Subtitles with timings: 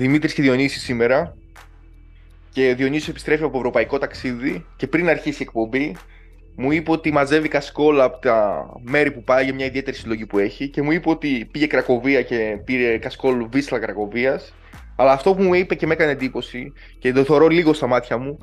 [0.00, 1.36] Δημήτρης και Διονύσης σήμερα.
[2.52, 5.96] Και Διονύσης επιστρέφει από ευρωπαϊκό ταξίδι και πριν αρχίσει η εκπομπή
[6.56, 10.38] μου είπε ότι μαζεύει κασκόλα από τα μέρη που πάει για μια ιδιαίτερη συλλογή που
[10.38, 14.54] έχει και μου είπε ότι πήγε Κρακοβία και πήρε κασκόλ Βίσλα Κρακοβίας
[14.96, 18.18] αλλά αυτό που μου είπε και με έκανε εντύπωση και το θεωρώ λίγο στα μάτια
[18.18, 18.38] μου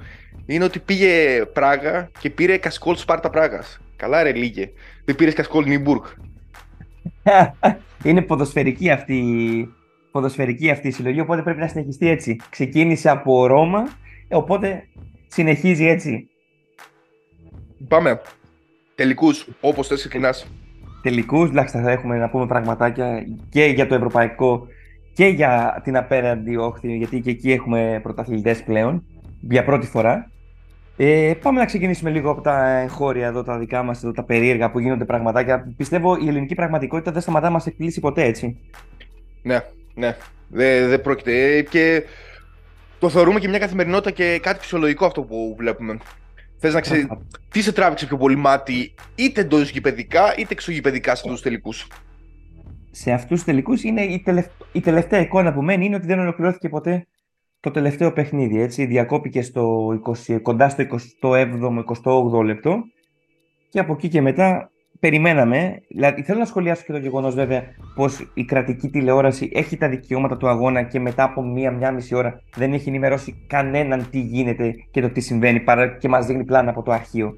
[0.46, 3.80] είναι ότι πήγε Πράγα και πήρε κασκόλ Σπάρτα Πράγας.
[3.96, 4.70] Καλά ρε λίγε.
[5.06, 6.04] Δεν πήρες κασκόλ Νιμπουργκ.
[8.04, 9.16] είναι ποδοσφαιρική αυτή,
[10.18, 12.36] ποδοσφαιρική αυτή η συλλογή, οπότε πρέπει να συνεχιστεί έτσι.
[12.50, 13.88] Ξεκίνησε από Ρώμα,
[14.30, 14.88] οπότε
[15.28, 16.30] συνεχίζει έτσι.
[17.88, 18.22] Πάμε.
[18.96, 20.48] Τελικούς, όπως θες, ξεκινάς.
[21.02, 24.68] Τελικούς, εντάξει, θα έχουμε να πούμε πραγματάκια και για το ευρωπαϊκό
[25.14, 29.04] και για την απέναντι όχθη, γιατί και εκεί έχουμε πρωταθλητές πλέον
[29.42, 30.32] για πρώτη φορά.
[30.98, 34.80] Ε, πάμε να ξεκινήσουμε λίγο από τα εγχώρια εδώ, τα δικά μας, τα περίεργα που
[34.80, 35.74] γίνονται πραγματάκια.
[35.78, 38.60] Πιστεύω η ελληνική πραγματικότητα δεν σταματά να μας εκπλήσει ποτέ, έτσι.
[39.42, 39.60] Ναι,
[39.98, 40.16] ναι.
[40.48, 41.62] Δεν δε πρόκειται.
[41.62, 42.04] Και
[43.00, 45.98] το θεωρούμε και μια καθημερινότητα και κάτι φυσιολογικό αυτό που βλέπουμε.
[46.58, 47.08] Θες να ξέρει
[47.52, 51.88] τι σε τράβηξε πιο πολύ μάτι, είτε εντό γηπαιδικά είτε εξωγηπαιδικά σε αυτούς τους τελικούς;
[52.92, 54.24] Σε αυτούς τους τελικούς είναι η,
[54.72, 57.08] η τελευταία εικόνα που μένει είναι ότι δεν ολοκληρώθηκε ποτέ
[57.60, 58.62] το τελευταίο παιχνίδι.
[58.62, 58.86] Έτσι.
[58.86, 59.88] Διακόπηκε στο
[60.28, 60.84] 20, κοντά στο
[61.22, 62.84] 27ο-28ο λεπτό
[63.70, 65.82] και από εκεί και μετά περιμέναμε.
[65.88, 67.64] Δηλαδή, θέλω να σχολιάσω και το γεγονός βέβαια
[67.96, 72.42] πως η κρατική τηλεόραση έχει τα δικαιώματα του αγώνα και μετά από μία-μία μισή ώρα
[72.56, 76.70] δεν έχει ενημερώσει κανέναν τι γίνεται και το τι συμβαίνει παρά και μας δίνει πλάνα
[76.70, 77.38] από το αρχείο.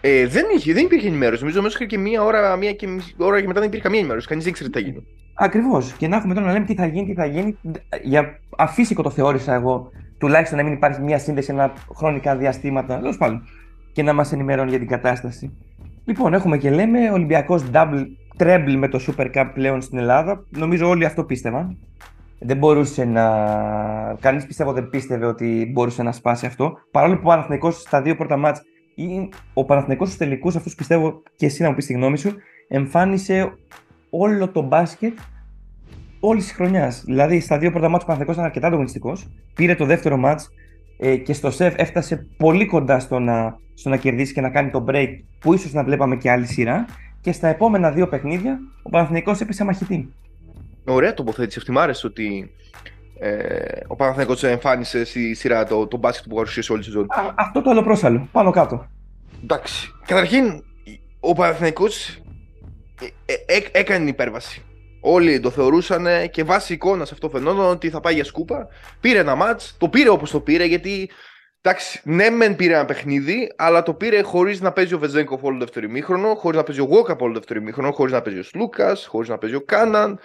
[0.00, 1.42] Ε, δεν, είχε, δεν υπήρχε ενημέρωση.
[1.42, 4.28] Νομίζω μέχρι και μία ώρα, μία και μισή ώρα και μετά δεν υπήρχε καμία ενημέρωση.
[4.28, 5.06] Κανείς δεν ήξερε τι θα γίνει.
[5.34, 5.92] Ακριβώς.
[5.92, 7.58] Και να έχουμε τώρα να λέμε τι θα γίνει, τι θα γίνει.
[8.02, 12.98] Για αφύσικο το θεώρησα εγώ, τουλάχιστον να μην υπάρχει μια σύνδεση ένα χρονικά διαστήματα.
[12.98, 13.42] Τέλος πάντων.
[13.92, 15.52] Και να μας ενημερώνει για την κατάσταση.
[16.04, 18.04] Λοιπόν, έχουμε και λέμε Ολυμπιακός double
[18.38, 20.44] treble με το Super Cup πλέον στην Ελλάδα.
[20.48, 21.78] Νομίζω όλοι αυτό πίστευαν.
[22.38, 23.24] Δεν μπορούσε να.
[24.20, 26.78] Κανείς πιστεύω δεν πίστευε ότι μπορούσε να σπάσει αυτό.
[26.90, 28.62] Παρόλο που ο Παναθηναϊκός στα δύο πρώτα μάτς
[29.54, 32.34] ο Παναθηναϊκός στους τελικούς, αυτούς πιστεύω και εσύ να μου πεις τη γνώμη σου,
[32.68, 33.52] εμφάνισε
[34.10, 35.18] όλο το μπάσκετ
[36.20, 37.02] όλης της χρονιάς.
[37.04, 39.28] Δηλαδή, στα δύο πρώτα μάτια ο Παναθηναϊκός ήταν αρκετά ανταγωνιστικός.
[39.54, 40.50] Πήρε το δεύτερο μάτς
[40.98, 44.70] ε, και στο σεφ έφτασε πολύ κοντά στο να, στο να κερδίσει και να κάνει
[44.70, 46.86] το break που ίσως να βλέπαμε και άλλη σειρά.
[47.20, 50.12] Και στα επόμενα δύο παιχνίδια ο Παναθηναϊκός έπεσε μαχητή.
[50.84, 51.72] Ωραία τοποθέτηση αυτή.
[51.72, 52.50] Μ' άρεσε ότι
[53.18, 57.06] ε, ο Παναθηναϊκός εμφάνισε στη σειρά το, το μπάσκετ που παρουσίασε όλη τη ζωή.
[57.34, 58.28] Αυτό το άλλο πρόσαλο.
[58.32, 58.86] Πάνω κάτω.
[59.42, 59.92] Εντάξει.
[60.06, 60.62] Καταρχήν,
[61.20, 62.08] ο Παναθηναϊκός
[63.00, 64.62] ε, ε, ε, έκανε την υπέρβαση.
[65.06, 68.68] Όλοι το θεωρούσαν και βάσει εικόνας αυτό φαινόταν ότι θα πάει για σκούπα.
[69.00, 71.10] Πήρε ένα μάτς, το πήρε όπως το πήρε γιατί.
[71.60, 75.58] Εντάξει, ναι, μεν πήρε ένα παιχνίδι, αλλά το πήρε χωρίς να παίζει ο Βεζέγκοφ όλο
[75.58, 78.38] το δεύτερο ημίχρονο, χωρίς να παίζει ο Γόκαπ όλο το δεύτερο ημίχρονο, χωρίς να παίζει
[78.38, 80.18] ο Σλούκας, χωρίς να παίζει ο Κάναν.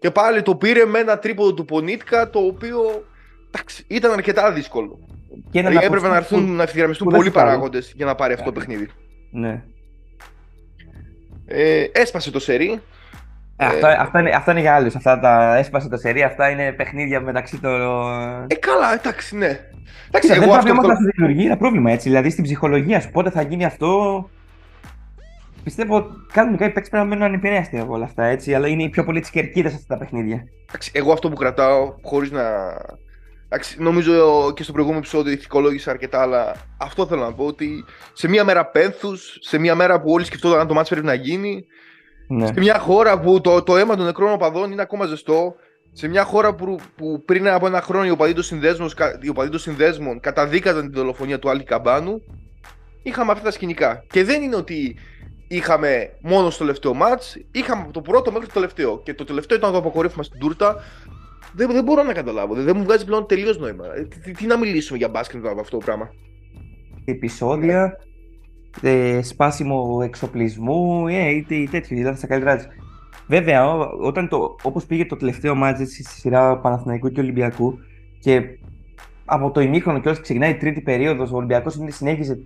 [0.00, 3.04] Και πάλι το πήρε με ένα τρίποδο του Πονίτκα, το οποίο
[3.46, 4.98] εντάξει, ήταν αρκετά δύσκολο.
[5.50, 8.88] Και δηλαδή, έπρεπε να, έρθουν, να ευθυγραμμιστούν πολλοί παράγοντες για να πάρει αυτό το παιχνίδι.
[9.30, 9.62] Ναι.
[11.46, 12.80] Ε, έσπασε το σερί.
[13.56, 14.94] Ε, αυτό, ε, αυτό, είναι, αυτό είναι για άλλους.
[14.94, 17.80] Αυτά τα έσπασε το σερί, αυτά είναι παιχνίδια μεταξύ των.
[18.46, 19.60] Ε, καλά, εντάξει, ναι.
[20.08, 20.88] Εντάξει, εγώ δεν αυτό...
[20.88, 22.08] θα δημιουργεί ένα πρόβλημα έτσι.
[22.08, 24.30] Δηλαδή στην ψυχολογία σου πότε θα γίνει αυτό.
[25.64, 28.54] Πιστεύω κάνουν κάποιοι παίξει πρέπει να μένουν ανεπηρέαστοι από όλα αυτά έτσι.
[28.54, 30.44] Αλλά είναι πιο πολύ της κερκίδας αυτά τα παιχνίδια.
[30.68, 32.42] Εντάξει, εγώ αυτό που κρατάω, χωρίς να.
[33.44, 38.28] Εντάξει, νομίζω και στο προηγούμενο επεισόδιο ηθικολόγησα αρκετά, αλλά αυτό θέλω να πω ότι σε
[38.28, 41.64] μια μέρα πένθους, σε μια μέρα που όλοι σκεφτόταν αν το μάτι πρέπει να γίνει,
[42.32, 42.46] ναι.
[42.46, 45.54] Σε μια χώρα που το, το αίμα των νεκρών οπαδών είναι ακόμα ζεστό,
[45.92, 50.92] σε μια χώρα που, που πριν από ένα χρόνο οι οπαδοί των συνδέσμων, καταδίκαζαν την
[50.92, 52.22] δολοφονία του Άλκη Καμπάνου,
[53.02, 54.04] είχαμε αυτά τα σκηνικά.
[54.10, 54.96] Και δεν είναι ότι
[55.48, 59.02] είχαμε μόνο στο τελευταίο μάτς, είχαμε από το πρώτο μέχρι το τελευταίο.
[59.02, 60.76] Και το τελευταίο ήταν το αποκορύφωμα στην τούρτα.
[61.54, 62.54] Δεν, δεν μπορώ να καταλάβω.
[62.54, 63.84] Δεν, δεν μου βγάζει πλέον τελείως νόημα.
[63.94, 66.10] Ε, τι, τι, να μιλήσουμε για μπάσκετ από αυτό το πράγμα;
[67.04, 67.98] Επισόδια
[68.80, 72.60] ε, σπάσιμο εξοπλισμού ε, ή τέτοιο, δηλαδή στα καλύτερά
[73.26, 77.78] Βέβαια, όταν το, όπως πήγε το τελευταίο μάτζ στη σειρά Παναθηναϊκού και Ολυμπιακού
[78.20, 78.42] και
[79.24, 82.38] από το ημίχρονο και ξεκινάει η τρίτη περίοδος, ο Ολυμπιακός συνέχιζε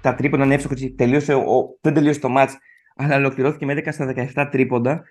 [0.00, 2.58] τα τρίποντα να εύστοχος τελείωσε, ο, δεν τελείωσε το μάτς,
[2.96, 5.02] αλλά ολοκληρώθηκε με 10 στα 17 τρίποντα.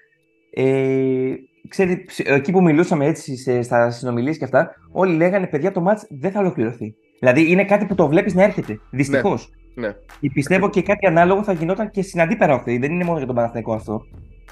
[0.54, 1.34] Ε,
[1.68, 6.08] ξέρετε, εκεί που μιλούσαμε έτσι σε, στα συνομιλίες και αυτά, όλοι λέγανε παιδιά το μάτς
[6.10, 6.96] δεν θα ολοκληρωθεί.
[7.20, 8.80] Δηλαδή είναι κάτι που το βλέπεις να έρχεται.
[8.90, 9.50] Δυστυχώς.
[9.50, 9.57] Ναι.
[9.78, 9.96] Ναι.
[10.20, 12.78] Και πιστεύω και κάτι ανάλογο θα γινόταν και στην αντίπερα όχθη.
[12.78, 14.06] Δεν είναι μόνο για τον Παναθηναϊκό αυτό.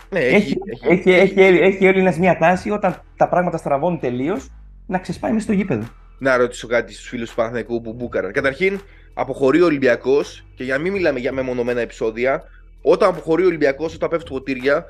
[0.10, 0.57] Ναι, έχει,
[0.89, 4.50] έχει, έχει, έχει, έχει μια τάση όταν τα πράγματα στραβώνουν τελείως
[4.86, 5.83] να ξεσπάει μέσα στο γήπεδο.
[6.19, 8.31] Να ρωτήσω κάτι στους φίλους του Παναθηναϊκού που μπούκαραν.
[8.31, 8.80] Καταρχήν,
[9.13, 12.44] αποχωρεί ο Ολυμπιακός και για να μην μιλάμε για μεμονωμένα επεισόδια,
[12.81, 14.86] όταν αποχωρεί ο Ολυμπιακός, όταν πέφτουν ποτήρια,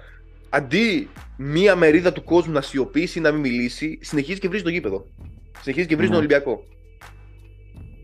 [0.49, 4.69] αντί μία μερίδα του κόσμου να σιωπήσει ή να μην μιλήσει, συνεχίζει και βρίζει το
[4.69, 5.05] γήπεδο.
[5.61, 6.25] Συνεχίζει και βρίζει τον Ναι.
[6.25, 6.63] Ολυμπιακό.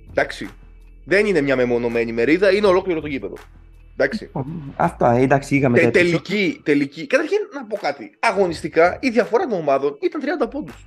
[0.09, 0.49] Εντάξει.
[1.05, 3.35] Δεν είναι μια μεμονωμένη μερίδα, είναι ολόκληρο το γήπεδο.
[3.93, 4.31] Εντάξει.
[4.75, 6.21] Αυτό, ε, εντάξει, είχαμε Τε, τα επεισόδια.
[6.21, 7.07] τελική, τελική.
[7.07, 8.11] Καταρχήν να πω κάτι.
[8.19, 10.85] Αγωνιστικά η διαφορά των ομάδων ήταν 30 πόντους.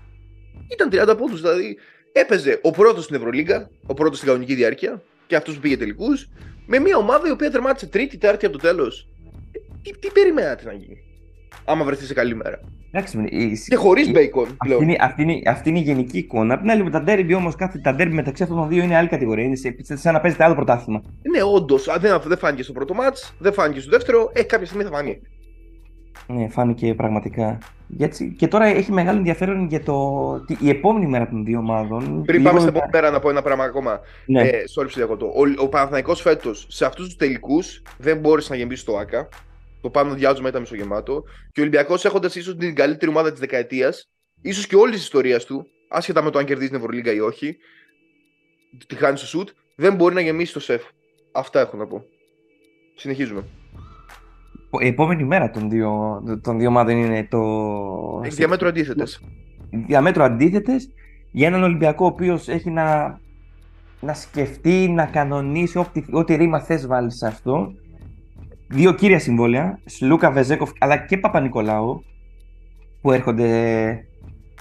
[0.72, 1.40] Ήταν 30 πόντους.
[1.40, 1.76] Δηλαδή
[2.12, 6.28] έπαιζε ο πρώτος στην Ευρωλίγκα, ο πρώτος στην κανονική διάρκεια και αυτός που πήγε τελικούς,
[6.66, 9.08] με μια ομάδα η οποία τερμάτισε τρίτη, τέταρτη από το τέλος.
[9.82, 11.02] Τι, τι περιμένατε να γίνει,
[11.64, 12.60] άμα βρεθείς σε καλή μέρα.
[12.92, 14.82] Εντάξει, η- Και χωρίς η- μπέικον Αυτή πλέον.
[14.82, 16.54] είναι, αυτή, είναι, αυτή είναι η γενική εικόνα.
[16.54, 18.96] Απ' την άλλη, με τα ντέρμπι όμως, κάθε τα ντέρμπι μεταξύ αυτών των δύο είναι
[18.96, 19.44] άλλη κατηγορία.
[19.44, 21.02] Είναι σε- σαν να παίζετε άλλο πρωτάθλημα.
[21.34, 21.88] Ναι, όντως.
[22.00, 24.30] Δεν, δεν φάνηκε στο πρώτο μάτ, δεν φάνηκε στο δεύτερο.
[24.32, 25.20] Ε, κάποια στιγμή θα φανεί.
[26.26, 27.58] Ναι, φάνηκε πραγματικά.
[27.86, 29.94] Γιατί, και τώρα έχει μεγάλο ενδιαφέρον για το,
[30.46, 32.22] τι- η επόμενη μέρα των δύο ομάδων.
[32.24, 34.00] Πριν Λίγο πάμε στην να- επόμενη μέρα να πω ένα πράγμα ακόμα.
[34.26, 35.26] Ναι, Ε, sorry, που διακόπτω.
[35.26, 39.28] Ο, ο Παναθηναϊκός φέτος σε αυτούς τους τελικούς δεν μπόρεσε να γεμίσει το ΆΚΑ.
[39.84, 41.22] Το πάνω διάζωμα ήταν μισογεμάτο.
[41.52, 44.10] Και ο Ολυμπιακός έχοντας ίσως την καλύτερη ομάδα της δεκαετίας,
[44.40, 47.56] ίσως και όλης της ιστορίας του, άσχετα με το αν κερδίζει την Ευρωλίγκα ή όχι,
[48.86, 50.82] τη χάνει στο σουτ, δεν μπορεί να γεμίσει το σεφ.
[51.32, 52.04] Αυτά έχω να πω.
[52.94, 53.44] Συνεχίζουμε.
[54.80, 57.40] η επόμενη μέρα των δύο, των δύο ομάδων είναι το.
[58.24, 59.20] Έχει διαμέτρου αντίθετες.
[59.70, 60.88] διαμέτρου αντίθετες
[61.30, 63.20] για έναν Ολυμπιακό ο οποίος έχει να,
[64.00, 67.74] να σκεφτεί, να κανονίσει ό,τι, ό,τι ρήμα θες βάλεις σε αυτό.
[68.68, 72.04] Δύο κύρια συμβόλαια, Σλούκα Βεζέκοφ αλλά και Παπα-Νικολάου,
[73.00, 74.06] που έρχονται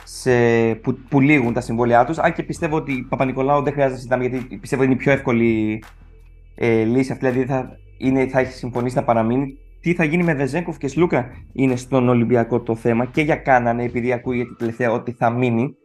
[0.04, 0.32] σε,
[0.76, 2.18] που, που λήγουν τα συμβόλαιά τους.
[2.18, 5.12] Αν και πιστεύω ότι Παπα-Νικολάου δεν χρειάζεται να συζητάμε γιατί πιστεύω ότι είναι η πιο
[5.12, 5.84] εύκολη
[6.56, 7.30] ε, λύση αυτή.
[7.30, 9.58] Δηλαδή θα, είναι, θα έχει συμφωνήσει να παραμείνει.
[9.80, 13.84] Τι θα γίνει με Βεζέγκοφ και Σλούκα είναι στον Ολυμπιακό το θέμα και για Κάνανε,
[13.84, 15.76] επειδή ακούγεται τελευταία ότι θα μείνει.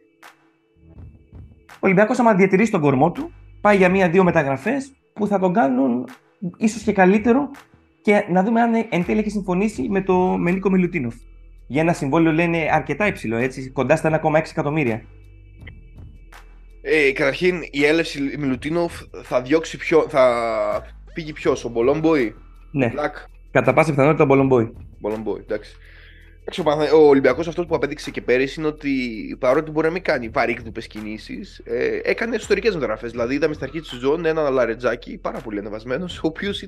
[1.73, 3.31] Ο Ολυμπιακός, άμα διατηρήσει τον κορμό του,
[3.61, 6.07] πάει για μία-δύο μεταγραφές που θα τον κάνουν
[6.57, 7.49] ίσως και καλύτερο
[8.09, 11.15] και να δούμε αν εν τέλει έχει συμφωνήσει με, το, με Νίκο Μιλουτίνοφ.
[11.67, 15.01] Για ένα συμβόλαιο λένε αρκετά υψηλό, έτσι, κοντά στα 1,6 εκατομμύρια.
[16.81, 20.05] Ε, καταρχήν η έλευση Μιλουτίνοφ θα διώξει πιο.
[20.09, 20.23] θα
[21.13, 22.35] φύγει ποιο, ο Μπολόμποη.
[22.71, 23.27] Ναι, Black.
[23.51, 24.73] κατά πάσα πιθανότητα ο Μπολομπόη.
[24.99, 25.75] Μπολομποϊ, εντάξει.
[26.51, 28.89] Εντάξει, Ο, Παναθα- ο Ολυμπιακός αυτός που απέδειξε και πέρυσι είναι ότι
[29.39, 33.11] παρότι μπορεί να μην κάνει βαρύκδουπε κινήσεις, ε, έκανε ιστορικές μεταγραφές.
[33.11, 36.63] Δηλαδή, είδαμε στην αρχή της σεζόν έναν Λαρετζάκη πάρα πολύ ανεβασμένος, ο οποίος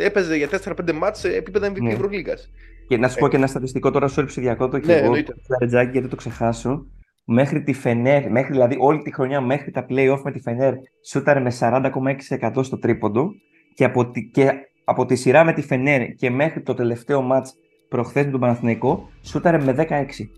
[0.00, 1.92] έπαιζε για 4-5 μάτς σε επίπεδα MVP Ναι.
[1.92, 2.50] Ευρωλίγας.
[2.88, 5.32] Και να σου πω και ένα στατιστικό τώρα, σου σε διακόπτω και Ναι, εγώ, εννοείται.
[5.32, 6.86] το Λαρετζάκη, γιατί το ξεχάσω.
[7.24, 10.74] Μέχρι τη Φενέρ, μέχρι δηλαδή όλη τη χρονιά μέχρι τα play-off με τη Φενέρ,
[11.06, 13.30] σούταρε με 40,6% στο τρίποντο
[13.74, 14.50] και από, τη, και
[14.84, 17.54] από τη σειρά με τη Φενέρ και μέχρι το τελευταίο μάτς
[17.88, 20.28] προχθές με τον Παναθηναϊκό, σούταρε με 16.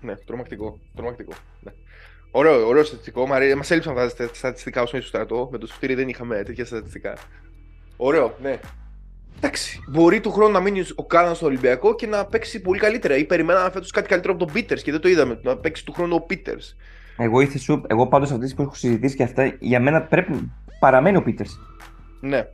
[0.00, 0.78] Ναι, τρομακτικό.
[0.94, 1.32] τρομακτικό.
[1.60, 1.72] Ναι.
[2.30, 3.26] Ωραίο, ωραίο στατιστικό.
[3.26, 5.48] Μας έλειψαν αυτά τα στατιστικά όσο ήσουν στο στρατό.
[5.52, 7.16] Με το σωτήρι δεν είχαμε τέτοια στατιστικά.
[7.96, 8.58] Ωραίο, ναι.
[9.36, 13.16] Εντάξει, μπορεί του χρόνου να μείνει ο Κάναν στο Ολυμπιακό και να παίξει πολύ καλύτερα.
[13.16, 15.40] Ή περιμέναμε φέτος κάτι καλύτερο από τον Πίτερς και δεν το είδαμε.
[15.42, 16.76] Να παίξει του χρόνου ο Πίτερς.
[17.16, 21.16] Εγώ, ήθε σου, εγώ πάντως αυτές που έχω συζητήσει και αυτά, για μένα πρέπει, παραμένει
[21.16, 21.60] ο Πίτερς.
[22.20, 22.46] Ναι.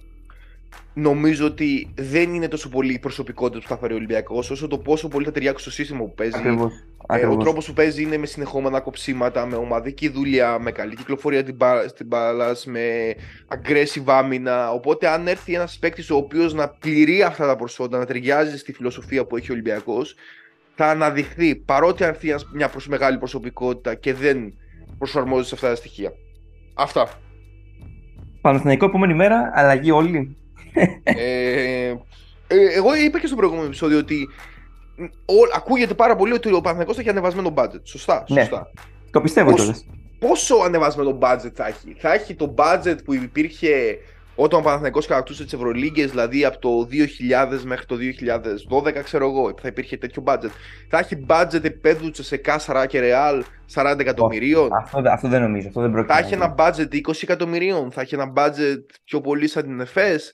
[0.95, 4.79] Νομίζω ότι δεν είναι τόσο πολύ η προσωπικότητα που θα φέρει ο Ολυμπιακό, όσο το
[4.79, 6.37] πόσο πολύ θα ταιριάξει στο σύστημα που παίζει.
[6.39, 6.73] Ακριβώς.
[6.73, 7.45] Ε, ο Ακριβώς.
[7.45, 11.89] τρόπος που παίζει είναι με συνεχόμενα κοψίματα, με ομαδική δουλειά, με καλή κυκλοφορία την μπα-
[11.89, 13.15] στην μπάλα, με
[13.49, 14.71] aggressive άμυνα.
[14.73, 18.73] Οπότε, αν έρθει ένας παίκτης ο οποίος να πληρεί αυτά τα προσόντα, να ταιριάζει στη
[18.73, 20.15] φιλοσοφία που έχει ο Ολυμπιακός,
[20.75, 24.55] θα αναδειχθεί παρότι αν έρθει ένας- μια προς μεγάλη προσωπικότητα και δεν
[24.99, 26.13] προσαρμόζει σε αυτά τα στοιχεία.
[26.75, 27.09] Αυτά.
[28.41, 30.37] Παναθηναϊκό επόμενη μέρα, αλλαγή όλοι.
[31.03, 31.95] Ε,
[32.47, 34.29] ε, εγώ είπα και στο προηγούμενο επεισόδιο ότι
[34.97, 37.81] μ, ο- ακούγεται πάρα πολύ ότι ο Παναθηναϊκός θα έχει ανεβασμένο budget.
[37.83, 38.41] Σωστά, Ναι.
[38.41, 38.71] σωστά.
[39.11, 39.87] Το πιστεύω Πώς- κιόλας.
[40.19, 43.99] πόσο ανεβασμένο budget θα έχει; Θα έχει το budget που υπήρχε
[44.35, 49.55] όταν ο Παναθηναϊκός κατακτούσε τις Ευρωλίγκες, δηλαδή από το 2000 μέχρι το 2012, ξέρω εγώ,
[49.63, 50.51] θα υπήρχε τέτοιο budget.
[50.89, 54.69] Θα έχει budget επίπεδου Τσεσεκά, Σαρά και Ρεάλ 40 εκατομμυρίων.
[54.83, 56.13] Αυτό, αυτό δεν νομίζω, αυτό δεν πρόκειται.
[56.15, 56.45] Θα να έχει γίνει.
[56.45, 60.33] ένα budget 20 εκατομμυρίων, θα έχει ένα budget πιο πολύ σαν την ΕΦΕΣ.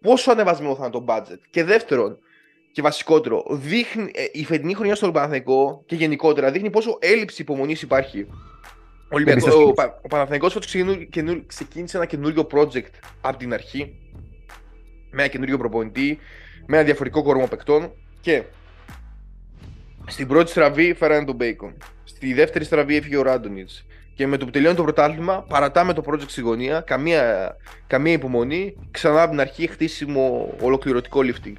[0.00, 1.38] Πόσο ανεβασμένο θα είναι το budget.
[1.50, 2.18] Και δεύτερον,
[2.72, 7.82] και βασικότερο, δείχνει, ε, η φετινή χρονιά στον Παναθηναϊκό και γενικότερα δείχνει πόσο έλλειψη υπομονής
[7.82, 8.26] υπάρχει.
[9.12, 9.70] Ο, Ολυμπιακό, Εμπιστοσύνη.
[9.70, 12.90] ο, Πα- ο Παναθηναϊκός φέτος ξεκινού- καινού- ξεκίνησε ένα καινούριο project
[13.20, 13.94] από την αρχή.
[15.10, 16.18] Με ένα καινούριο προπονητή,
[16.66, 18.42] με ένα διαφορετικό κορμό παικτών και
[20.06, 21.72] στην πρώτη στραβή φέρανε τον Bacon.
[22.04, 23.86] Στη δεύτερη στραβή έφυγε ο Ράντονιτς.
[24.20, 28.76] Και με το που τελειώνει το πρωτάθλημα, παρατάμε το project στη γωνία, καμία, καμία υπομονή,
[28.90, 31.52] ξανά από την αρχή χτίσιμο ολοκληρωτικό lifting.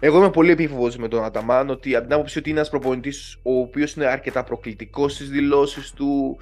[0.00, 3.38] Εγώ είμαι πολύ επίφοβος με τον Αταμάν ότι από την άποψη ότι είναι ένας προπονητής
[3.42, 6.36] ο οποίος είναι αρκετά προκλητικός στις δηλώσεις του,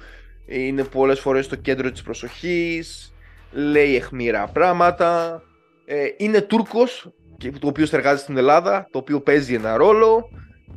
[0.45, 3.13] είναι πολλές φορές στο κέντρο της προσοχής,
[3.51, 5.41] λέει αιχμηρά πράγματα.
[5.85, 10.29] Ε, είναι Τούρκος, και το οποίος στεργάζεται στην Ελλάδα, το οποίο παίζει ένα ρόλο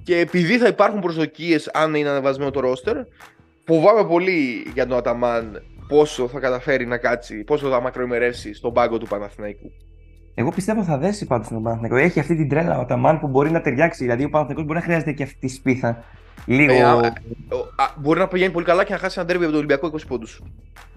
[0.03, 2.97] και επειδή θα υπάρχουν προσδοκίες αν είναι ανεβασμένο το ρόστερ
[3.67, 8.99] φοβάμαι πολύ για τον Αταμάν πόσο θα καταφέρει να κάτσει, πόσο θα μακροημερεύσει στον πάγκο
[8.99, 9.73] του Παναθηναϊκού.
[10.35, 11.97] Εγώ πιστεύω θα δέσει πάντω τον Παναθηναϊκό.
[11.97, 14.03] Έχει αυτή την τρέλα ο Αταμάν που μπορεί να ταιριάξει.
[14.03, 16.05] Δηλαδή ο Παναθηναϊκός μπορεί να χρειάζεται και αυτή τη σπίθα.
[16.47, 16.73] Λίγο.
[16.73, 19.63] Ε, α, α, μπορεί να πηγαίνει πολύ καλά και να χάσει ένα τέρμι από τον
[19.63, 20.43] Ολυμπιακό 20 πόντους.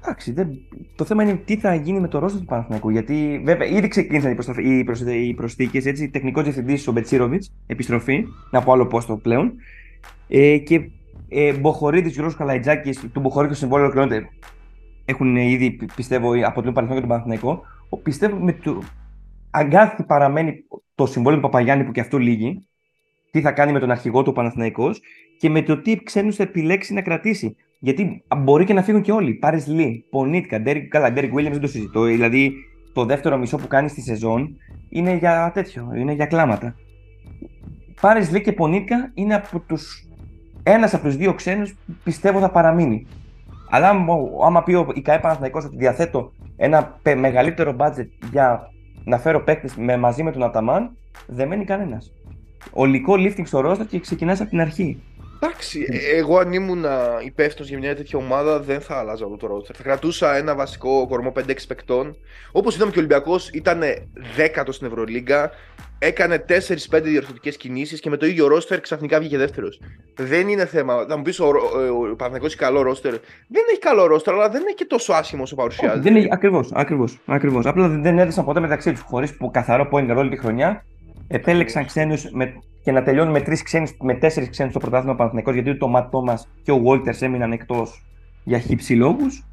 [0.02, 0.50] Εντάξει, δεν...
[0.96, 2.90] το θέμα είναι τι θα γίνει με το ρόλο του Παναθηναϊκού.
[2.90, 5.08] Γιατί βέβαια ήδη ξεκίνησαν οι, προσθ...
[5.08, 5.86] οι προσθήκες.
[5.86, 9.54] Έτσι, τεχνικός διευθυντής ο Μπετσίροβιτς, επιστροφή, να πω άλλο πόστο πλέον.
[10.28, 10.90] Ε, και
[11.28, 14.30] ε, Μποχορίδη, Γιώργο Καλαϊτζάκης, του Μποχορίδη το συμβόλαιο ολοκληρώνεται.
[15.06, 17.64] Έχουν ήδη, πιστεύω, από τον Παναθηναϊκό και τον Παναθηναϊκό.
[18.04, 18.82] Πιστεύω με το.
[19.52, 20.64] Αγκάθι παραμένει
[20.96, 22.68] το συμβόλαιο του Παπαγιάννη που και αυτό λήγει.
[23.32, 25.02] Τι θα κάνει με τον αρχηγό του Παναθηναϊκός
[25.40, 27.56] και με το τι ξένους θα επιλέξει να κρατήσει.
[27.80, 29.34] Γιατί μπορεί και να φύγουν και όλοι.
[29.34, 32.04] Πάρις Λι, Πονίτκα, Ντέρικ, καλά, Ντέρικ Γουίλιαμς δεν το συζητώ.
[32.04, 32.54] Δηλαδή
[32.94, 34.58] το δεύτερο μισό που κάνει στη σεζόν
[34.90, 36.76] είναι για τέτοιο, είναι για κλάματα.
[38.02, 40.09] Πάρις Λι και Πονίτκα είναι από τους.
[40.64, 43.08] Ένας από τους δύο ξένους πιστεύω θα παραμείνει.
[43.70, 43.90] Αλλά
[44.46, 48.72] άμα πει η ΚΑΕ Παναθηναϊκός ότι διαθέτω ένα μεγαλύτερο budget για
[49.04, 50.98] να φέρω παίκτες μαζί με τον Αταμάν,
[51.28, 52.14] δεν μένει κανένας.
[52.72, 55.02] Ολικό lifting στο ρόστα και ξεκινάς από την αρχή.
[55.42, 56.86] Εντάξει, ε, εγώ αν ήμουν
[57.26, 59.76] υπεύθυνος για μια τέτοια ομάδα δεν θα άλλαζα αυτό το ρόστερ.
[59.78, 62.16] Θα κρατούσα ένα βασικό κορμό 5-6 παικτών.
[62.52, 63.82] Όπως είδαμε και ο Ολυμπιακός ήταν
[64.36, 65.52] δέκατος στην Ευρωλίγκα.
[66.00, 66.46] Έκανε
[66.90, 69.82] 4-5 διορθωτικές κινήσεις και με το ίδιο ρόστερ ξαφνικά βγήκε δεύτερος.
[70.16, 71.06] Δεν είναι θέμα.
[71.10, 71.52] Θα μου πεις ο, ο,
[72.20, 73.12] ο έχει καλό ρόστερ.
[73.48, 76.12] Δεν έχει καλό ρόστερ, αλλά δεν είναι και τόσο άσχημο όσο παρουσιάζεται.
[76.12, 77.20] Δεν ακριβώς, ακριβώς.
[77.26, 77.66] Ακριβώς.
[77.66, 80.86] Απλά δεν έδωσαν ποτέ μεταξύ τους χωρίς καθαρό point όλη τη χρονιά.
[81.28, 85.54] Επέλεξαν ξένους με και να τελειώνουν με, τρεις ξένους, με τέσσερις ξένους στο πρωτάθλημα Παναθηναϊκός
[85.54, 88.06] γιατί το Ματ Τόμας και ο Βόλτερ έμειναν εκτός
[88.44, 89.44] για χύψη λόγους.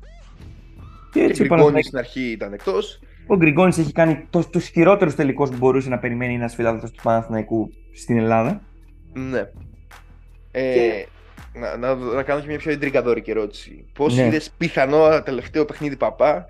[1.12, 3.00] Και έτσι ο Γκριγκόνης στην αρχή ήταν εκτός.
[3.26, 7.02] Ο Γκριγκόνης έχει κάνει τους το, χειρότερους τελικούς που μπορούσε να περιμένει ένας φιλάδελφο του
[7.02, 8.62] Παναθηναϊκού στην Ελλάδα.
[9.12, 9.50] Ναι.
[10.50, 11.06] Ε, και...
[11.54, 13.84] να, να, να, κάνω και μια πιο εντρικαδόρικη ερώτηση.
[13.92, 14.26] Πώς ναι.
[14.26, 16.46] είδες πιθανό τελευταίο παιχνίδι Παπά;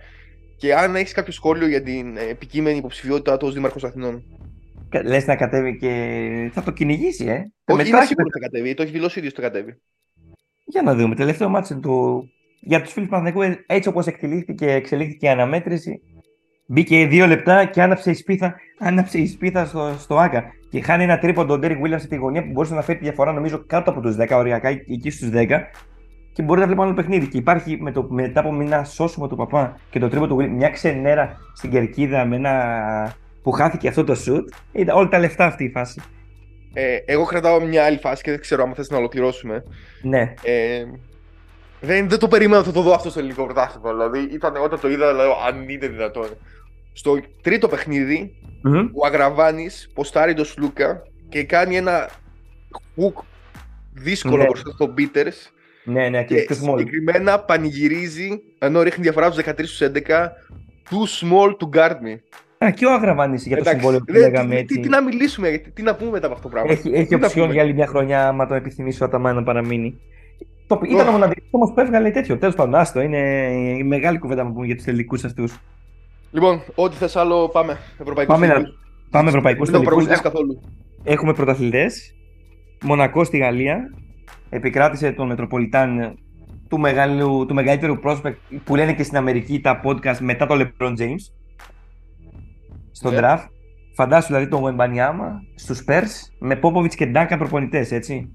[0.56, 4.22] Και αν έχεις κάποιο σχόλιο για την επικείμενη υποψηφιότητά του ως Δήμαρχος Αθηνών.
[5.04, 7.52] Λες να κατέβει και θα το κυνηγήσει, ε.
[7.64, 8.74] Όχι, είναι σίγουρος ότι θα κατέβει.
[8.74, 9.80] Το έχει δηλώσει ίδιο ότι θα κατέβει.
[10.64, 11.14] Για να δούμε.
[11.14, 12.28] Τελευταίο μάτσο του.
[12.60, 16.00] Για τους φίλους Παναθηναϊκού, έτσι όπως εξελίχθηκε, εξελίχθηκε η αναμέτρηση,
[16.66, 20.44] μπήκε δύο λεπτά και άναψε η σπίθα, άναψε η σπίθα στο, στο Άκα.
[20.70, 23.32] Και χάνει ένα τρίπον τον Ντέρι Βίλιαμ στη γωνία που μπορούσε να φέρει τη διαφορά,
[23.32, 25.60] νομίζω, κάτω από τους 10, οριακά εκεί στους 10.
[26.32, 27.28] Και μπορεί να βλέπουμε άλλο παιχνίδι.
[27.28, 30.56] Και υπάρχει με το, μετά από μια σώσιμο του παπά και το τρίπον του Βίλιαμ,
[30.56, 33.14] μια ξενέρα στην κερκίδα με ένα
[33.46, 36.02] που χάθηκε αυτό το σουτ, ήταν όλα τα λεφτά αυτή η φάση.
[36.72, 39.62] Ε, εγώ κρατάω μια άλλη φάση και δεν ξέρω αν θες να ολοκληρώσουμε.
[40.02, 40.34] Ναι.
[40.42, 40.84] Ε,
[41.80, 43.92] δεν, δεν το περίμενα να το δω αυτό στο ελληνικό πρωτάθλημα.
[43.92, 46.28] Δηλαδή, ήταν όταν το είδα, λέω, αν είναι δυνατόν.
[46.92, 48.34] Στο τρίτο παιχνίδι,
[48.64, 48.90] mm-hmm.
[48.92, 52.10] ο Αγραβάνης ποστάρει τον Σλούκα και κάνει ένα
[52.96, 53.22] hook
[53.92, 54.44] δύσκολο ναι.
[54.44, 55.52] μπροστά στον Πίτερς.
[55.84, 60.28] Ναι, ναι, και, και συγκεκριμένα πανηγυρίζει ενώ ρίχνει διαφορά τους 13 στους 11.
[60.90, 62.16] Too small to guard me.
[62.64, 64.74] Α, και ο Αγραβάνη για το συμβόλαιο που λέγαμε έτσι.
[64.74, 67.14] Τι, τι, να μιλήσουμε, τι, τι να πούμε μετά από αυτό το πράγμα; Έχει, έχει
[67.14, 70.00] οψιόν για άλλη μια χρονιά, άμα το επιθυμήσει ο Αταμάν να παραμείνει.
[70.66, 72.38] Το, ήταν ο μοναδικό όμως που έβγαλε τέτοιο.
[72.38, 73.00] Τέλος πάντων, άστο.
[73.00, 73.18] Είναι
[73.78, 75.58] η μεγάλη κουβέντα που πούμε για τους τελικούς αυτούς.
[76.30, 77.78] Λοιπόν, ό,τι θες άλλο, πάμε.
[77.98, 78.62] Ευρωπαϊκούς πάμε, να,
[79.10, 80.06] πάμε ευρωπαϊκούς τελικούς.
[80.20, 80.60] καθόλου.
[81.04, 82.14] Έχουμε πρωταθλητές.
[82.84, 83.94] Μονακό στη Γαλλία.
[84.50, 86.18] Επικράτησε τον Μετροπολιτάν
[86.68, 88.34] του, μεγάλου, του μεγαλύτερου prospect
[88.64, 91.32] που λένε και στην Αμερική τα podcast μετά το LeBron James
[92.96, 93.20] στον yeah.
[93.20, 93.48] draft.
[93.94, 98.30] Φαντάσου δηλαδή τον Γουεμπανιάμα στους Spurs με Πόποβιτ και Ντάκα προπονητές, έτσι.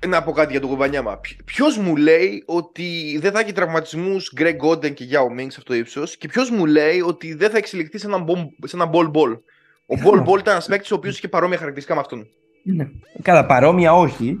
[0.00, 1.20] Ε, να πω κάτι για τον Γουεμπανιάμα.
[1.44, 5.72] Ποιος μου λέει ότι δεν θα έχει τραυματισμούς Γκρέγκ Γκόντεν και Γιάο Μίνγκ σε αυτό
[5.72, 8.24] το ύψος και ποιος μου λέει ότι δεν θα εξελιχθεί σε ένα,
[8.64, 9.38] σε ένα ball ball.
[9.86, 12.26] Ο ball ball ήταν ένας παίκτης ο οποίος είχε παρόμοια χαρακτηριστικά με αυτόν.
[12.62, 12.88] Ναι.
[13.22, 14.38] Καλά, παρόμοια όχι.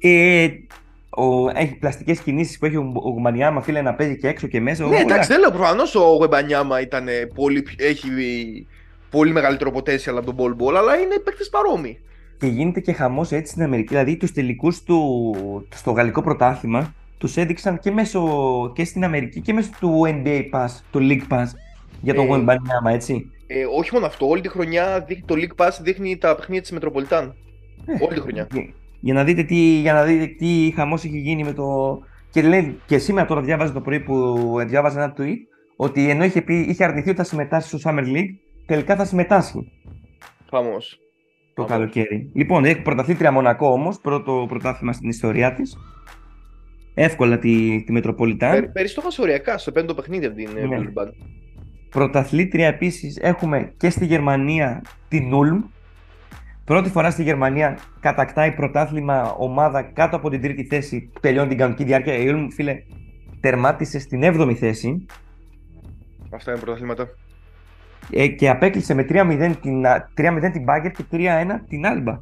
[0.00, 0.48] Ε,
[1.16, 4.60] ο, έχει πλαστικές κινήσεις που έχει ο, ο Γουμπανιάμα, φίλε, να παίζει και έξω και
[4.60, 4.86] μέσα.
[4.86, 6.76] Ναι, εντάξει, δεν λέω προφανώς ο Γουμπανιάμα
[7.34, 8.08] πολύ, έχει
[9.10, 12.00] πολύ μεγαλύτερο potential από τον Ball Ball, αλλά είναι παίκτη παρόμοιοι.
[12.38, 13.88] Και γίνεται και χαμός έτσι στην Αμερική.
[13.88, 18.22] Δηλαδή, τους τελικούς του στο γαλλικό πρωτάθλημα τους έδειξαν και, μέσω,
[18.74, 21.46] και στην Αμερική και μέσω του NBA Pass, του League Pass
[22.00, 23.30] για τον ε, έτσι.
[23.46, 27.34] Ε, όχι μόνο αυτό, όλη τη χρονιά το League Pass δείχνει τα παιχνίδια της Μετροπολιτάν.
[27.86, 28.46] Ε, όλη τη χρονιά
[29.02, 31.98] για να δείτε τι, για να δείτε τι χαμός έχει γίνει με το...
[32.30, 35.36] Και, λέει, και σήμερα τώρα διάβαζα το πρωί που διάβαζα ένα tweet
[35.76, 38.34] ότι ενώ είχε, πει, είχε αρνηθεί ότι θα συμμετάσχει στο Summer League,
[38.66, 39.72] τελικά θα συμμετάσχει.
[40.48, 41.00] Φαμός.
[41.54, 41.70] Το Φαμός.
[41.70, 42.30] καλοκαίρι.
[42.34, 45.76] Λοιπόν, έχει πρωταθλήτρια Μονακό όμως, πρώτο πρωτάθλημα στην ιστορία της.
[46.94, 48.72] Εύκολα τη, τη Μετροπολιτάν.
[48.72, 50.78] Πέρυσι το οριακά στο πέμπτο παιχνίδι από την ναι.
[51.90, 55.62] Πρωταθλήτρια επίσης έχουμε και στη Γερμανία την Ulm.
[56.64, 61.58] Πρώτη φορά στη Γερμανία κατακτάει πρωτάθλημα ομάδα κάτω από την τρίτη θέση που τελειώνει την
[61.58, 62.14] κανονική διάρκεια.
[62.14, 62.82] Η Ulm, φίλε,
[63.40, 65.06] τερμάτισε στην 7η θέση.
[66.30, 67.08] Αυτά είναι πρωταθλήματα.
[68.10, 69.84] Ε, και απέκλεισε με 3-0 την,
[70.16, 72.18] 3-0 την Bagger και 3-1 την Alba.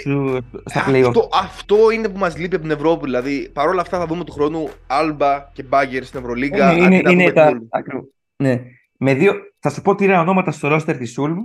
[0.00, 3.04] Σου, στα play αυτό, αυτό είναι που μας λείπει από την Ευρώπη.
[3.04, 6.72] Δηλαδή, παρόλα αυτά θα δούμε του χρόνου Alba και Bagger στην Ευρωλίγκα.
[6.72, 7.52] Είναι, είναι, είναι τα,
[8.36, 8.60] ναι.
[8.96, 11.36] Με δύο, θα σου πω τρία ονόματα στο ρόστερ της Ulm.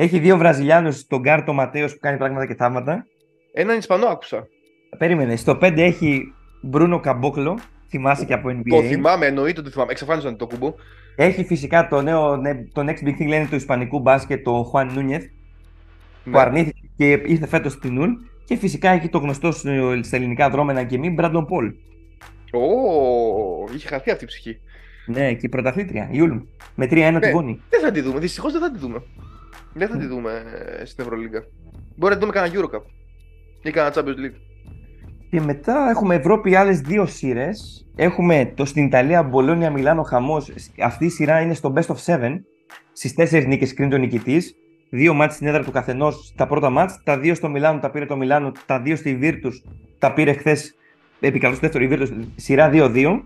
[0.00, 3.06] Έχει δύο Βραζιλιάνους, τον Γκάρτο Ματέος που κάνει πράγματα και θαύματα.
[3.52, 4.46] Έναν Ισπανό άκουσα.
[4.98, 5.36] Περίμενε.
[5.36, 7.58] Στο 5 έχει Μπρούνο Καμπόκλο.
[7.88, 8.62] Θυμάσαι και από NBA.
[8.68, 9.90] Το θυμάμαι, εννοείται το θυμάμαι.
[9.90, 10.74] Εξαφάνισαν το κουμπό.
[11.16, 14.92] Έχει φυσικά το νέο, ναι, το next big thing λένε του Ισπανικού μπάσκετ, το Χουάν
[14.94, 15.24] Νούνιεθ.
[16.24, 16.32] Ναι.
[16.32, 18.10] Που αρνήθηκε και ήρθε φέτος στην Ουλ.
[18.44, 19.52] Και φυσικά έχει το γνωστό
[20.02, 21.66] στα ελληνικά δρόμενα και μη Μπράντον Πολ.
[22.52, 22.60] Ω,
[23.74, 24.60] είχε χαθεί αυτή η ψυχή.
[25.06, 26.36] Ναι, και η πρωταθλήτρια, η Ουλ.
[26.74, 27.60] Με 3-1 ναι, τη γόνη.
[27.68, 29.02] Δεν θα τη δούμε, δυστυχώς δεν θα τη δούμε.
[29.74, 30.42] Δεν θα τη δούμε
[30.78, 31.44] ε, στην Ευρωλίγκα.
[31.96, 32.82] Μπορεί να τη δούμε κανένα Eurocup
[33.62, 34.40] ή κανένα Champions League.
[35.30, 37.86] Και μετά έχουμε Ευρώπη άλλες δύο σειρές.
[37.96, 40.52] Έχουμε το στην Ιταλία Μπολόνια Μιλάνο Χαμός.
[40.82, 42.40] Αυτή η σειρά είναι στο best of 7.
[42.92, 44.54] Στις τέσσερις νίκες κρίνει τον νικητής.
[44.90, 47.00] Δύο μάτς στην έδρα του καθενός τα πρώτα μάτς.
[47.04, 48.52] Τα δύο στο Μιλάνο τα πήρε το Μιλάνο.
[48.66, 49.50] Τα δύο στη Βίρτου
[49.98, 50.74] τα πήρε χθες.
[51.20, 52.32] Επικαλώ στο δεύτερο η Βίρτου.
[52.36, 53.22] Σειρά 2-2.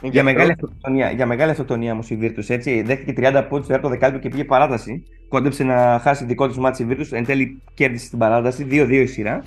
[0.00, 2.52] Για μεγάλη, αυτοκτονία, για μεγάλη αυτοκτονία όμως η Βίρτου.
[2.52, 5.02] Έτσι, δέχτηκε 30 πόντους στο έργο δεκάλεπτο και πήγε παράταση.
[5.28, 7.14] Κόντεψε να χάσει δικό του μάτι η Βίρτου.
[7.14, 8.66] Εν τέλει κέρδισε την παράταση.
[8.70, 9.42] 2-2 η σειρά.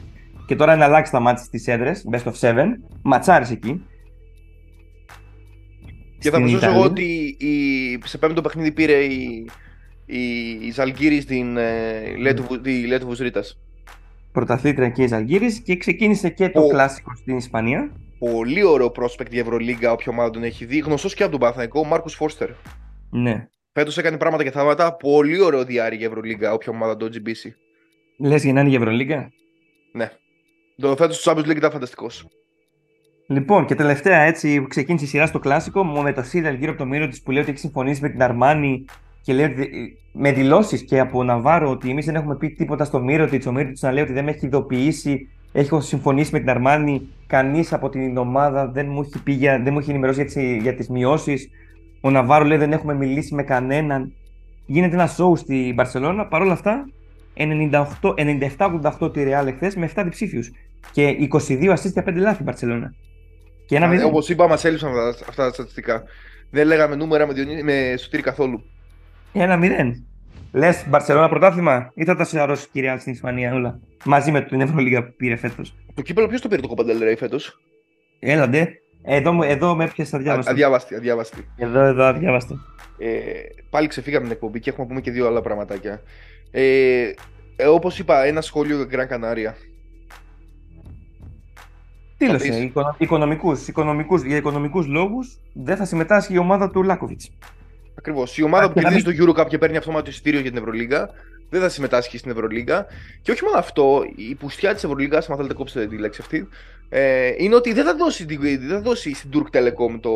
[0.45, 2.05] Και τώρα είναι αλλάξει τα μάτια στις έδρες.
[2.11, 2.65] Best of 7.
[3.01, 3.81] Ματσάρι εκεί.
[6.19, 7.99] Και θα προσθέσω εγώ ότι η...
[8.03, 9.49] σε πέμπτο παιχνίδι πήρε η,
[10.05, 10.19] η,
[10.61, 12.15] η Ζαλγκύρη στην ε,
[12.87, 13.43] Λέτου Βουζρίτα.
[14.31, 16.67] Πρωταθλήτρια και η Ζαλγκύρης και ξεκίνησε και το Ο...
[16.67, 17.91] κλασικό στην Ισπανία.
[18.31, 20.77] Πολύ ωραίο πρόσπεκτ η Ευρωλίγκα, όποια ομάδα τον έχει δει.
[20.77, 22.49] Γνωστός και από τον Παθαϊκό, ο Μάρκο Φόρστερ.
[23.09, 23.47] Ναι.
[23.71, 24.95] Φέτος έκανε πράγματα και θαύματα.
[24.95, 27.49] Πολύ ωραίο διάρκεια η Ευρωλίγκα, όποια ομάδα τον GBC.
[28.19, 29.31] Λες για να είναι η Ευρωλίγκα;
[29.93, 30.11] Ναι.
[30.75, 32.27] Το φέτος του Champions League ήταν φανταστικός.
[33.27, 36.85] Λοιπόν, και τελευταία έτσι ξεκίνησε η σειρά στο κλασικό με το Σίδελ γύρω από το
[36.85, 38.85] μύρο της που λέει ότι έχει συμφωνήσει με την Αρμάνη
[39.21, 39.69] και λέει ότι
[40.13, 43.45] με δηλώσεις και από Ναβάρο ότι εμείς δεν έχουμε πει τίποτα στο μύρο της.
[43.45, 47.07] Ο μύρος της να λέει ότι δεν με έχει ειδοποιήσει, έχω συμφωνήσει με την Αρμάνη.
[47.27, 50.89] Κανείς από την ομάδα δεν μου έχει, πει για, δεν μου έχει ενημερώσει για τις
[50.89, 51.49] μειώσεις.
[52.01, 54.13] Ο Ναβάρο λέει δεν έχουμε μιλήσει με κανέναν.
[54.65, 56.25] Γίνεται ένα show στη Μπαρσελόνα.
[56.25, 56.85] Παρ' όλα αυτά
[57.35, 60.51] 97-88 τη Real εχθές με 7 διψήφιους.
[60.91, 62.89] Και 22 assist για 5 λάθη η Barcelona.
[63.65, 64.91] Και ένα Όπως είπα, μας έλειψαν
[65.29, 66.03] αυτά τα στατιστικά.
[66.49, 67.63] Δεν λέγαμε νούμερα με, Διονύ...
[67.63, 68.63] με σωτήρι καθόλου.
[69.33, 70.05] Ένα μηδέν.
[70.55, 73.79] Λες Μπαρσελόνα πρωτάθλημα; Ή θα τα σειραρώσει κυρία στην Ισπανία όλα.
[74.05, 77.59] Μαζί με την Ευρωλίγα που πήρε φέτος; Το κύπελο ποιος το πήρε το Κοπαντελρέι φέτος;
[78.19, 78.79] Έλαντε.
[79.03, 80.51] Εδώ, εδώ με έπιασε αδιάβαστη.
[80.51, 81.47] Αδιάβαστη, αδιάβαστη.
[81.55, 82.59] Εδώ, εδώ, αδιάβαστη.
[82.97, 83.09] Ε,
[83.69, 86.01] πάλι ξεφύγαμε την εκπομπή και έχουμε πούμε και δύο άλλα πραγματάκια.
[86.51, 87.11] Ε,
[87.55, 89.55] ε, Όπως είπα, ένα σχόλιο για Γκραν Κανάρια.
[92.17, 92.71] Δήλωσε.
[92.97, 97.31] Οικονομικούς, οικονομικούς, για οικονομικούς λόγους δεν θα συμμετάσχει η ομάδα του Λάκοβιτς.
[97.97, 98.37] Ακριβώς.
[98.37, 101.09] Η ομάδα που κερδίζει το EuroCup και παίρνει αυτόματο εισιτήριο για την Ευρωλίγα
[101.49, 102.85] δεν θα συμμετάσχει στην Ευρωλίγα.
[103.21, 106.47] Και όχι μόνο αυτό, η πουστιά της Ευρωλίγας, αν θέλετε κόψετε τη λέξη αυτή,
[106.89, 108.25] ε, είναι ότι δεν θα δώσει,
[108.57, 110.11] δεν θα δώσει στην Turk Telecom το,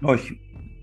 [0.00, 0.40] όχι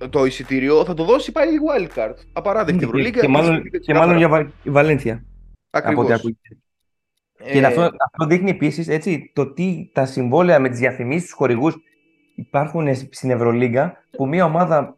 [0.09, 2.13] το εισιτήριο, θα το δώσει πάλι η wildcard.
[2.33, 3.19] Απαράδεκτη ναι, Ευρωλίγκα.
[3.19, 5.23] Και, μάλλον, και μάλλον για η Βαλένθια.
[5.69, 6.09] Ακριβώς.
[7.37, 7.51] Ε...
[7.51, 8.87] Και αυτό, αυτό δείχνει επίσης
[9.33, 11.75] το τι τα συμβόλαια με τις διαφημίσεις του χορηγούς
[12.35, 14.97] υπάρχουν στην Ευρωλίγκα που μια ομάδα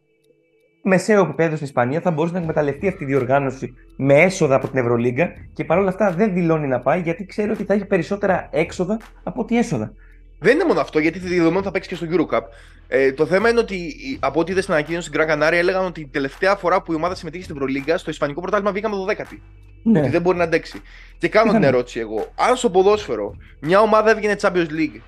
[0.88, 4.78] μεσαίου επίπεδου στην Ισπανία θα μπορούσε να εκμεταλλευτεί αυτή τη διοργάνωση με έσοδα από την
[4.78, 9.00] Ευρωλίγκα και παρόλα αυτά δεν δηλώνει να πάει γιατί ξέρει ότι θα έχει περισσότερα έξοδα
[9.24, 9.94] από ότι έσοδα.
[10.40, 12.42] Δεν είναι μόνο αυτό, γιατί δεδομένου θα παίξει και στο Eurocup.
[12.88, 16.02] Ε, το θέμα είναι ότι από ό,τι είδες στην ανακοίνωση στην Gran Canaria έλεγαν ότι
[16.02, 19.38] η τελευταία φορά που η ομάδα συμμετείχε στην Προλίγκα, στο Ισπανικό πρωτάθλημα βγήκαμε το 10η.
[19.84, 20.00] Ναι.
[20.00, 20.82] Ότι δεν μπορεί να αντέξει.
[21.18, 22.28] Και κάνω την ερώτηση εγώ.
[22.36, 25.00] Αν στο ποδόσφαιρο μια ομάδα έβγαινε Champions League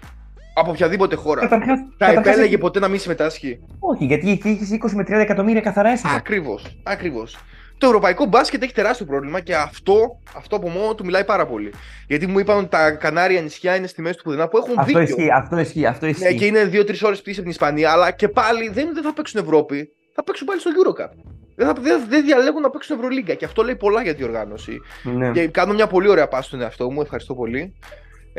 [0.60, 2.58] από οποιαδήποτε χώρα, καταρχάς, θα καταρχάς επέλεγε έχει...
[2.58, 3.60] ποτέ να μην συμμετάσχει.
[3.80, 6.16] Όχι, γιατί εκεί έχεις 20 με 30 εκατομμύρια καθαρά έσοδα.
[6.16, 6.80] Ακριβώς.
[6.84, 7.38] Ακριβώς.
[7.78, 11.74] Το ευρωπαϊκό μπάσκετ έχει τεράστιο πρόβλημα και αυτό, αυτό από μόνο του μιλάει πάρα πολύ.
[12.08, 15.00] Γιατί μου είπαν ότι τα Κανάρια νησιά είναι στη μέση του πουδενά που έχουν αυτό
[15.00, 15.16] δίκιο.
[15.16, 16.24] Ισχύει, αυτό ισχύει, αυτό ναι, ισχύει.
[16.24, 19.14] Ναι, και είναι 2-3 ώρες πίσω από την Ισπανία, αλλά και πάλι δεν, δεν θα
[19.14, 21.12] παίξουν Ευρώπη, θα παίξουν πάλι στο Eurocup.
[21.56, 24.82] Δεν, θα, δεν, δεν διαλέγουν να παίξουν Ευρωλίγκα και αυτό λέει πολλά για την οργάνωση.
[25.04, 25.32] Ναι.
[25.32, 27.74] Και κάνω μια πολύ ωραία πάση στον εαυτό μου, ευχαριστώ πολύ.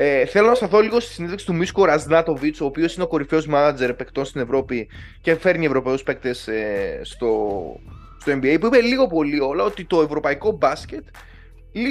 [0.00, 3.46] Ε, θέλω να σταθώ λίγο στη συνέντευξη του Μίσκο Ραζνάτοβιτ, ο οποίος είναι ο κορυφαίος
[3.46, 4.88] μάνατζερ παικτών στην Ευρώπη
[5.20, 7.28] και φέρνει Ευρωπαίους παίκτες ε, στο,
[8.20, 11.04] στο NBA που είπε λίγο πολύ όλα ότι το ευρωπαϊκό μπάσκετ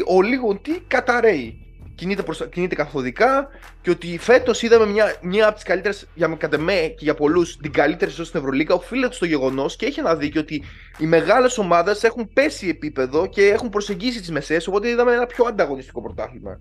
[0.08, 1.66] ο λίγο τι καταραίει.
[1.96, 3.50] κινείται, προς, κινείται καθοδικά
[3.82, 7.58] και ότι φέτος είδαμε μια, μια από τις καλύτερες, για κατ' εμέ και για πολλούς,
[7.58, 8.76] την καλύτερη σεζόν στην Ευρωλίγα.
[8.76, 10.64] Οφείλεται στο γεγονός και έχει ένα δίκιο ότι
[10.98, 14.68] οι μεγάλες ομάδες έχουν πέσει επίπεδο και έχουν προσεγγίσει τις μεσαίες.
[14.68, 16.60] Οπότε είδαμε ένα πιο ανταγωνιστικό πρωτάθλημα.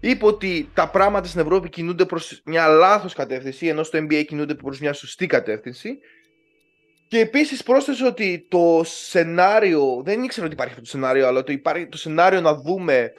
[0.00, 4.54] Είπε ότι τα πράγματα στην Ευρώπη κινούνται προς μια λάθος κατεύθυνση, ενώ στο NBA κινούνται
[4.54, 5.98] προς μια σωστή κατεύθυνση.
[7.08, 11.52] Και επίσης πρόσθεσε ότι το σενάριο, δεν ήξερα ότι υπάρχει αυτό το σενάριο, αλλά το,
[11.52, 13.12] υπάρχει, το σενάριο να δούμε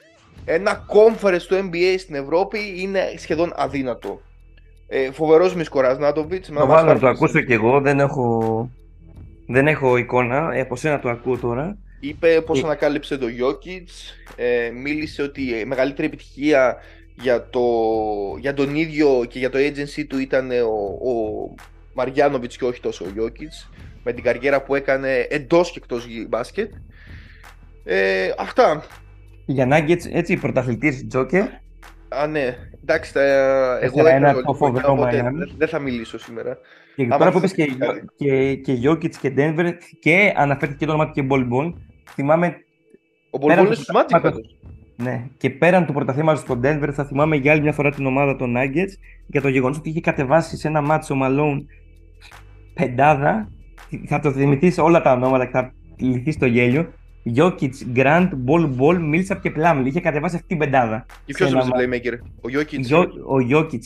[0.44, 4.20] ένα conference του NBA στην Ευρώπη είναι σχεδόν αδύνατο.
[4.88, 6.46] Ε, Φοβερός Μισκορά Νάτοβιτ.
[6.54, 8.70] Το βάλω να το ακούσω κι εγώ, δεν έχω,
[9.46, 10.50] δεν έχω εικόνα.
[10.54, 11.78] Ε, από σένα το ακούω τώρα.
[12.00, 12.64] Είπε πώς ε...
[12.64, 13.86] ανακάλυψε το Jokic.
[14.36, 16.76] Ε, μίλησε ότι η μεγαλύτερη επιτυχία
[17.14, 17.60] για, το,
[18.38, 21.54] για τον ίδιο και για το agency του ήταν ο, ο
[21.94, 23.68] Μαριάνοβιτς και όχι τόσο ο Jokic.
[24.04, 26.72] Με την καριέρα που έκανε εντός και εκτός μπάσκετ.
[27.84, 28.84] Ε, αυτά.
[29.46, 31.44] Για Nuggets, έτσι, πρωταθλητής Τζόκερ.
[32.08, 32.56] Α, ναι.
[32.82, 33.22] Εντάξει, τα...
[33.80, 35.08] εγώ ένα το φοβερό
[35.56, 36.58] Δεν θα μιλήσω σήμερα.
[36.96, 37.66] Και τώρα που είπες και,
[38.16, 41.72] και, και Jokic και Denver και αναφέρθηκε το όνομα του και Bol Bol,
[42.14, 42.56] θυμάμαι...
[43.30, 44.32] Ο Bol Bol είναι σημαντικός.
[44.96, 48.36] Ναι, και πέραν του πρωταθλήματος στο Denver, θα θυμάμαι για άλλη μια φορά την ομάδα
[48.36, 48.92] των Nuggets
[49.26, 51.58] για το γεγονός ότι είχε κατεβάσει σε ένα μάτσο Malone
[52.74, 53.48] πεντάδα.
[54.06, 56.92] Θα το θυμηθείς όλα τα ονόματα και θα λυθεί στο γέλιο.
[57.36, 59.82] Jokic, Grant, Ball, Ball, Millsap και Plumlee.
[59.84, 61.06] Είχε κατεβάσει αυτή την πεντάδα.
[61.24, 63.06] Και ποιος είναι ο playmaker, ο Jokic.
[63.26, 63.84] Ο Jokic.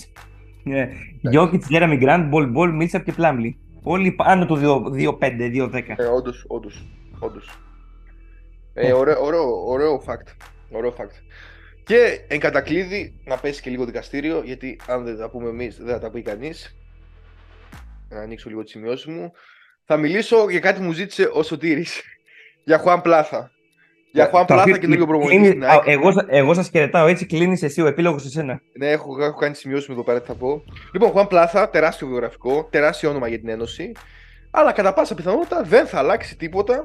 [0.67, 0.89] Yeah.
[1.35, 3.55] Jokic, Jeremy Grant, Ball, Ball, Millsap και Plumlee.
[3.83, 5.95] Όλοι πάνω το 2-5, 2-10.
[5.97, 6.85] Ε, όντως, όντως,
[7.19, 7.59] όντως.
[8.75, 10.47] Ε, ωραίο, ωραίο, ωραίο fact.
[10.71, 11.23] Ωραίο fact.
[11.85, 15.95] Και εν κατακλείδη να πέσει και λίγο δικαστήριο, γιατί αν δεν τα πούμε εμείς, δεν
[15.95, 16.77] θα τα πει κανείς.
[18.09, 19.33] Να ανοίξω λίγο τις σημειώσεις μου.
[19.85, 22.03] Θα μιλήσω για κάτι που μου ζήτησε ο Σωτήρης
[22.65, 23.51] για Χουάν Πλάθα.
[24.13, 25.59] Για Χουάν Πλάθα και λίγο προμονητή.
[25.85, 28.61] Εγώ, εγώ σας χαιρετάω, έτσι κλείνεις εσύ, ο επίλογος σε σένα.
[28.79, 30.65] Ναι, έχω, έχω κάνει σημειώσεις με εδώ πέρα τι θα πω.
[30.93, 33.93] Λοιπόν, Χουάν Πλάθα, τεράστιο βιογραφικό, τεράστιο όνομα για την Ένωση.
[34.51, 36.85] Αλλά κατά πάσα πιθανότητα δεν θα αλλάξει τίποτα.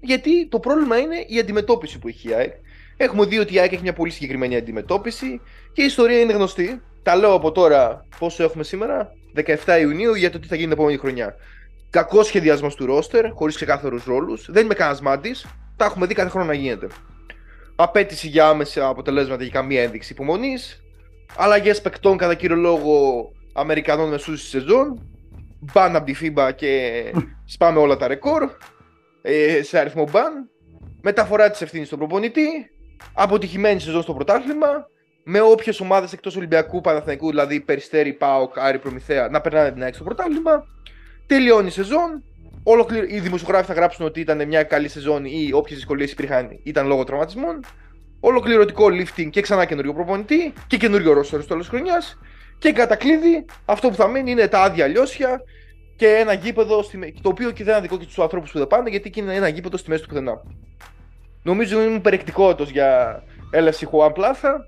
[0.00, 2.52] Γιατί το πρόβλημα είναι η αντιμετώπιση που έχει η ΑΕΚ.
[2.96, 5.40] Έχουμε δει ότι η ΑΕΚ έχει μια πολύ συγκεκριμένη αντιμετώπιση
[5.72, 6.82] και η ιστορία είναι γνωστή.
[7.02, 9.12] Τα λέω από τώρα πόσο έχουμε σήμερα,
[9.66, 11.34] 17 Ιουνίου, για το τι θα γίνει την επόμενη χρονιά.
[11.90, 14.50] Κακό σχεδιασμός του ρόστερ, χωρίς ξεκάθαρους ρόλους.
[14.50, 15.34] Δεν είμαι κανένας μάτι.
[15.76, 16.86] Τα έχουμε δει κάθε χρόνο να γίνεται.
[17.76, 20.82] Απέτηση για άμεσα αποτελέσματα για καμία ένδειξη υπομονής.
[21.36, 25.08] Αλλαγές παικτών κατά κύριο λόγο Αμερικανών μεσούς στη σεζόν.
[25.60, 27.02] Μπαν από τη FIBA και
[27.44, 28.50] σπάμε όλα τα ρεκόρ.
[29.22, 30.50] Ε, σε αριθμό μπαν.
[31.02, 32.70] Μεταφορά της ευθύνης στον προπονητή.
[33.14, 34.88] Αποτυχημένη σεζόν στο πρωτάθλημα.
[35.24, 39.94] Με όποιες ομάδες εκτός Ολυμπιακού Παναθηναϊκού, δηλαδή Περιστέρη, Πάοκ, Άρη, Προμηθέα, να περνάνε την ΑΕΚ
[39.94, 40.66] στο πρωτάθλημα.
[41.26, 42.24] Τελειώνει η σεζόν.
[42.62, 43.06] Ολοκληρω...
[43.08, 47.04] Οι δημοσιογράφοι θα γράψουν ότι ήταν μια καλή σεζόν ή όποιες δυσκολίες υπήρχαν ήταν λόγω
[47.04, 47.64] τραυματισμών.
[48.20, 52.18] Ολοκληρωτικό lifting και ξανά καινούριο προπονητή και καινούριο ρόστερ στο τέλος χρονιάς.
[52.58, 55.42] Και κατά κλείδι, αυτό που θα μείνει είναι τα άδεια λιώσια
[56.00, 57.14] και ένα γήπεδο στη...
[57.22, 59.48] το οποίο και δεν είναι δικό και του ανθρώπους που δεν πάνε γιατί είναι ένα
[59.48, 60.42] γήπεδο στη μέση του πουθενά.
[61.42, 64.66] Νομίζω είμαι περιεκτικότατο για έλευση Χουάν Πλάθα.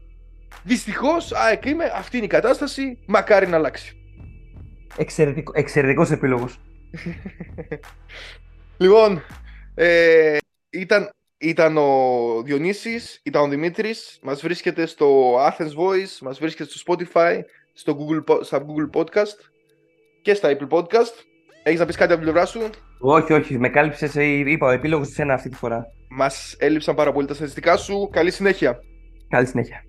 [0.62, 2.98] Δυστυχώς, ΑΕΚ είμαι, αυτή είναι η κατάσταση.
[3.06, 3.96] Μακάρι να αλλάξει.
[4.96, 6.60] Εξαιρετικό, εξαιρετικός επίλογος.
[8.84, 9.22] λοιπόν,
[9.74, 10.36] ε,
[10.70, 14.18] ήταν, ήταν ο Διονύσης, ήταν ο Δημήτρης.
[14.22, 17.40] Μας βρίσκεται στο Athens Voice, μας βρίσκεται στο Spotify,
[17.72, 19.51] στο Google, στα Google Podcast
[20.22, 21.14] και στα Apple Podcast.
[21.62, 22.60] Έχεις να πεις κάτι από την πλευρά σου;
[22.98, 23.58] Όχι, όχι.
[23.58, 25.86] Με κάλυψες, ε, είπα, ο επίλογος της ένα αυτή τη φορά.
[26.08, 28.08] Μας έλειψαν πάρα πολύ τα στατιστικά σου.
[28.12, 28.78] Καλή συνέχεια.
[29.28, 29.84] Καλή συνέχεια.